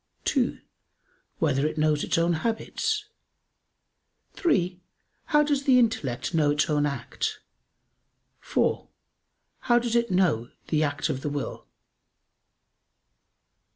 (2) 0.25 0.57
Whether 1.37 1.67
it 1.67 1.77
knows 1.77 2.03
its 2.03 2.17
own 2.17 2.33
habits? 2.41 3.05
(3) 4.33 4.81
How 5.25 5.43
does 5.43 5.65
the 5.65 5.77
intellect 5.77 6.33
know 6.33 6.49
its 6.49 6.67
own 6.71 6.87
act? 6.87 7.39
(4) 8.39 8.89
How 9.59 9.77
does 9.77 9.95
it 9.95 10.09
know 10.09 10.49
the 10.69 10.81
act 10.81 11.09
of 11.09 11.21
the 11.21 11.29
will? 11.29 11.67